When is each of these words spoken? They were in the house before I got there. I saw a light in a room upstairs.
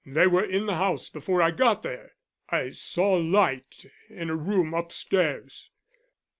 They 0.03 0.25
were 0.25 0.43
in 0.43 0.65
the 0.65 0.77
house 0.77 1.09
before 1.11 1.43
I 1.43 1.51
got 1.51 1.83
there. 1.83 2.13
I 2.49 2.71
saw 2.71 3.19
a 3.19 3.21
light 3.21 3.85
in 4.09 4.31
a 4.31 4.35
room 4.35 4.73
upstairs. 4.73 5.69